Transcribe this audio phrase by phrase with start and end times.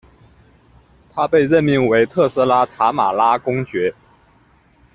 [1.11, 3.93] 他被任命为特拉斯塔马拉公爵。